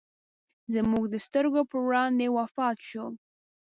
[0.73, 3.05] زموږ د سترګو پر وړاندې وفات شو.